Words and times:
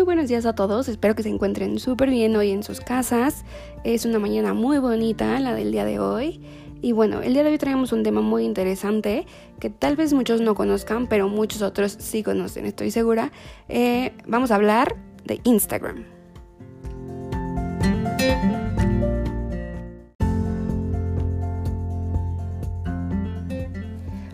Muy 0.00 0.06
buenos 0.06 0.30
días 0.30 0.46
a 0.46 0.54
todos, 0.54 0.88
espero 0.88 1.14
que 1.14 1.22
se 1.22 1.28
encuentren 1.28 1.78
súper 1.78 2.08
bien 2.08 2.34
hoy 2.34 2.52
en 2.52 2.62
sus 2.62 2.80
casas. 2.80 3.44
Es 3.84 4.06
una 4.06 4.18
mañana 4.18 4.54
muy 4.54 4.78
bonita 4.78 5.38
la 5.40 5.52
del 5.52 5.72
día 5.72 5.84
de 5.84 5.98
hoy. 5.98 6.40
Y 6.80 6.92
bueno, 6.92 7.20
el 7.20 7.34
día 7.34 7.44
de 7.44 7.50
hoy 7.50 7.58
traemos 7.58 7.92
un 7.92 8.02
tema 8.02 8.22
muy 8.22 8.44
interesante 8.44 9.26
que 9.58 9.68
tal 9.68 9.96
vez 9.96 10.14
muchos 10.14 10.40
no 10.40 10.54
conozcan, 10.54 11.06
pero 11.06 11.28
muchos 11.28 11.60
otros 11.60 11.98
sí 11.98 12.22
conocen, 12.22 12.64
estoy 12.64 12.90
segura. 12.90 13.30
Eh, 13.68 14.12
vamos 14.26 14.50
a 14.50 14.54
hablar 14.54 14.96
de 15.26 15.38
Instagram. 15.44 16.06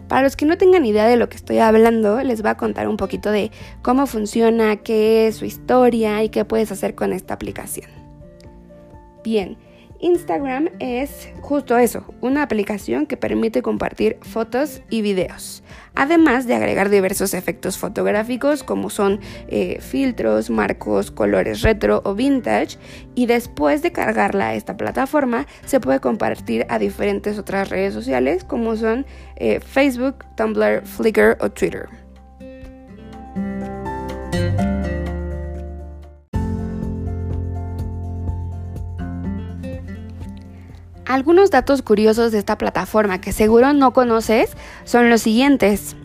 Para 0.08 0.22
los 0.22 0.36
que 0.36 0.46
no 0.46 0.56
tengan 0.56 0.84
idea 0.84 1.06
de 1.06 1.16
lo 1.16 1.28
que 1.28 1.36
estoy 1.36 1.58
hablando, 1.58 2.22
les 2.22 2.42
voy 2.42 2.50
a 2.50 2.56
contar 2.56 2.88
un 2.88 2.96
poquito 2.96 3.30
de 3.30 3.50
cómo 3.82 4.06
funciona, 4.06 4.76
qué 4.76 5.26
es 5.26 5.36
su 5.36 5.44
historia 5.44 6.22
y 6.22 6.28
qué 6.28 6.44
puedes 6.44 6.70
hacer 6.70 6.94
con 6.94 7.12
esta 7.12 7.34
aplicación. 7.34 7.90
Bien, 9.24 9.56
Instagram 10.06 10.68
es 10.78 11.28
justo 11.40 11.76
eso, 11.76 12.14
una 12.20 12.44
aplicación 12.44 13.06
que 13.06 13.16
permite 13.16 13.60
compartir 13.60 14.18
fotos 14.22 14.80
y 14.88 15.02
videos, 15.02 15.64
además 15.96 16.46
de 16.46 16.54
agregar 16.54 16.90
diversos 16.90 17.34
efectos 17.34 17.76
fotográficos 17.76 18.62
como 18.62 18.88
son 18.88 19.18
eh, 19.48 19.80
filtros, 19.80 20.48
marcos, 20.48 21.10
colores 21.10 21.62
retro 21.62 22.02
o 22.04 22.14
vintage 22.14 22.78
y 23.16 23.26
después 23.26 23.82
de 23.82 23.90
cargarla 23.90 24.50
a 24.50 24.54
esta 24.54 24.76
plataforma 24.76 25.48
se 25.64 25.80
puede 25.80 25.98
compartir 25.98 26.66
a 26.68 26.78
diferentes 26.78 27.36
otras 27.36 27.68
redes 27.68 27.92
sociales 27.92 28.44
como 28.44 28.76
son 28.76 29.06
eh, 29.34 29.58
Facebook, 29.58 30.24
Tumblr, 30.36 30.86
Flickr 30.86 31.36
o 31.40 31.50
Twitter. 31.50 32.05
Algunos 41.16 41.50
datos 41.50 41.80
curiosos 41.80 42.30
de 42.30 42.38
esta 42.38 42.58
plataforma 42.58 43.22
que 43.22 43.32
seguro 43.32 43.72
no 43.72 43.94
conoces 43.94 44.50
son 44.84 45.08
los 45.08 45.22
siguientes. 45.22 45.96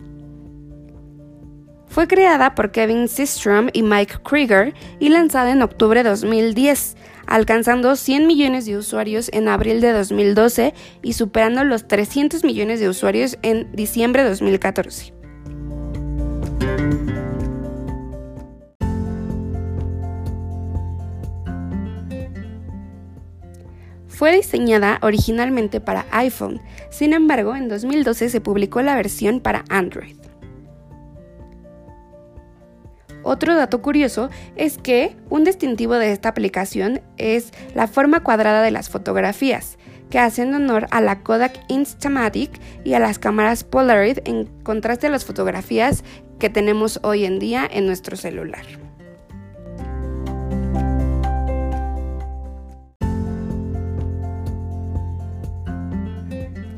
Fue 1.86 2.08
creada 2.08 2.54
por 2.54 2.72
Kevin 2.72 3.08
Systrom 3.08 3.68
y 3.74 3.82
Mike 3.82 4.20
Krieger 4.24 4.72
y 5.00 5.10
lanzada 5.10 5.50
en 5.50 5.60
octubre 5.60 6.02
de 6.02 6.08
2010, 6.08 6.96
alcanzando 7.26 7.94
100 7.94 8.26
millones 8.26 8.64
de 8.64 8.78
usuarios 8.78 9.28
en 9.34 9.48
abril 9.48 9.82
de 9.82 9.92
2012 9.92 10.72
y 11.02 11.12
superando 11.12 11.62
los 11.62 11.86
300 11.86 12.42
millones 12.42 12.80
de 12.80 12.88
usuarios 12.88 13.36
en 13.42 13.70
diciembre 13.72 14.22
de 14.22 14.30
2014. 14.30 15.21
Fue 24.22 24.36
diseñada 24.36 25.00
originalmente 25.02 25.80
para 25.80 26.06
iPhone, 26.12 26.60
sin 26.90 27.12
embargo 27.12 27.56
en 27.56 27.68
2012 27.68 28.28
se 28.28 28.40
publicó 28.40 28.80
la 28.80 28.94
versión 28.94 29.40
para 29.40 29.64
Android. 29.68 30.14
Otro 33.24 33.56
dato 33.56 33.82
curioso 33.82 34.30
es 34.54 34.78
que 34.78 35.16
un 35.28 35.42
distintivo 35.42 35.94
de 35.94 36.12
esta 36.12 36.28
aplicación 36.28 37.00
es 37.16 37.50
la 37.74 37.88
forma 37.88 38.22
cuadrada 38.22 38.62
de 38.62 38.70
las 38.70 38.90
fotografías, 38.90 39.76
que 40.08 40.20
hacen 40.20 40.54
honor 40.54 40.86
a 40.92 41.00
la 41.00 41.24
Kodak 41.24 41.58
Instamatic 41.66 42.60
y 42.84 42.94
a 42.94 43.00
las 43.00 43.18
cámaras 43.18 43.64
Polaroid 43.64 44.18
en 44.24 44.46
contraste 44.62 45.08
a 45.08 45.10
las 45.10 45.24
fotografías 45.24 46.04
que 46.38 46.48
tenemos 46.48 47.00
hoy 47.02 47.24
en 47.24 47.40
día 47.40 47.68
en 47.68 47.86
nuestro 47.86 48.16
celular. 48.16 48.66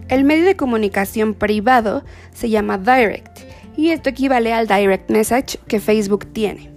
El 0.08 0.24
medio 0.24 0.44
de 0.44 0.56
comunicación 0.56 1.34
privado 1.34 2.04
se 2.32 2.50
llama 2.50 2.78
Direct 2.78 3.40
y 3.76 3.90
esto 3.90 4.10
equivale 4.10 4.52
al 4.52 4.66
Direct 4.66 5.10
Message 5.10 5.58
que 5.66 5.80
Facebook 5.80 6.26
tiene. 6.32 6.70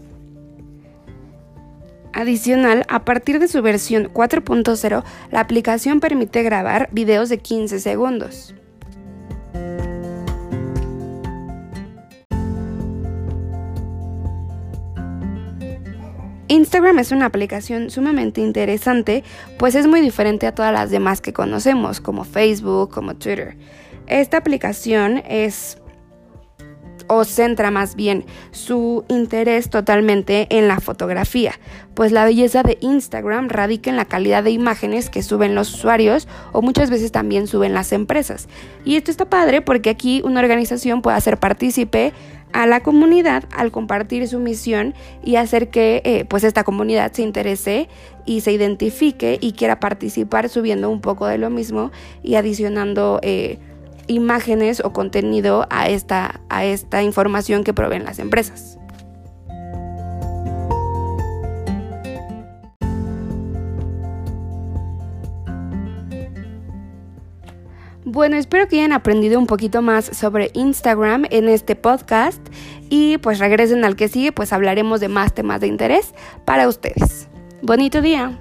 Adicional, 2.13 2.83
a 2.88 3.05
partir 3.05 3.39
de 3.39 3.47
su 3.47 3.61
versión 3.61 4.11
4.0, 4.11 5.03
la 5.29 5.39
aplicación 5.39 5.99
permite 5.99 6.41
grabar 6.41 6.89
videos 6.91 7.29
de 7.29 7.38
15 7.38 7.79
segundos. 7.79 8.55
Instagram 16.47 17.00
es 17.00 17.12
una 17.12 17.25
aplicación 17.25 17.90
sumamente 17.90 18.41
interesante, 18.41 19.24
pues 19.58 19.75
es 19.75 19.88
muy 19.88 20.02
diferente 20.02 20.47
a 20.47 20.56
todas 20.56 20.74
las 20.74 20.90
demás 20.90 21.22
que 21.22 21.34
conocemos, 21.34 22.00
como 22.00 22.24
Facebook, 22.24 22.91
como 22.91 23.16
Twitter. 23.16 23.58
Esta 24.08 24.38
aplicación 24.38 25.22
es 25.28 25.78
o 27.07 27.24
centra 27.24 27.72
más 27.72 27.96
bien 27.96 28.25
su 28.52 29.06
interés 29.07 29.69
totalmente 29.69 30.47
en 30.50 30.68
la 30.68 30.80
fotografía, 30.80 31.53
pues 31.94 32.12
la 32.12 32.25
belleza 32.25 32.63
de 32.63 32.78
Instagram 32.81 33.50
radica 33.50 33.90
en 33.90 33.96
la 33.96 34.06
calidad 34.06 34.44
de 34.44 34.52
imágenes 34.52 35.09
que 35.09 35.24
suben 35.24 35.56
los 35.56 35.74
usuarios 35.74 36.28
o 36.52 36.62
muchas 36.62 36.90
veces 36.90 37.12
también 37.12 37.47
suben 37.47 37.74
las 37.74 37.91
empresas. 37.91 38.47
Y 38.84 38.96
esto 38.96 39.12
está 39.12 39.30
padre 39.30 39.62
porque 39.62 39.90
aquí 39.90 40.22
una 40.24 40.41
organización 40.41 41.02
puede 41.02 41.18
hacer 41.18 41.38
partícipe 41.38 42.13
a 42.53 42.66
la 42.66 42.81
comunidad 42.81 43.44
al 43.56 43.72
compartir 43.72 44.28
su 44.28 44.40
misión 44.40 44.94
y 45.24 45.35
hacer 45.35 45.69
que 45.69 46.02
eh, 46.06 46.25
pues 46.25 46.44
esta 46.44 46.63
comunidad 46.63 47.12
se 47.12 47.22
interese 47.22 47.90
y 48.25 48.41
se 48.41 48.52
identifique 48.52 49.38
y 49.41 49.53
quiera 49.53 49.80
participar 49.80 50.50
subiendo 50.50 50.90
un 50.90 51.02
poco 51.02 51.28
de 51.28 51.38
lo 51.38 51.50
mismo 51.50 51.91
y 52.24 52.36
adicionando 52.36 53.19
eh, 53.22 53.59
imágenes 54.07 54.81
o 54.84 54.94
contenido 54.94 55.68
a 55.69 55.90
esta, 55.90 56.41
a 56.50 56.66
esta 56.66 57.03
información 57.03 57.63
que 57.63 57.74
proveen 57.74 58.03
las 58.03 58.19
empresas. 58.19 58.76
Bueno, 68.09 68.38
espero 68.38 68.69
que 68.69 68.78
hayan 68.78 68.94
aprendido 68.94 69.38
un 69.38 69.47
poquito 69.47 69.81
más 69.81 70.06
sobre 70.06 70.50
Instagram 70.53 71.25
en 71.29 71.50
este 71.50 71.75
podcast 71.75 72.40
y 72.90 73.18
pues 73.18 73.38
regresen 73.38 73.84
al 73.84 73.97
que 73.97 74.07
sigue, 74.07 74.31
pues 74.31 74.53
hablaremos 74.53 75.01
de 75.01 75.09
más 75.09 75.34
temas 75.34 75.59
de 75.59 75.68
interés 75.68 76.13
para 76.45 76.69
ustedes. 76.69 77.28
Bonito 77.62 78.01
día. 78.01 78.40